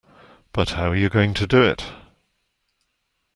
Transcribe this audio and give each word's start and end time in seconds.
But 0.51 0.69
how 0.71 0.89
are 0.89 0.95
you 0.95 1.09
going 1.09 1.35
to 1.35 1.45
do 1.45 1.61
it. 1.61 1.83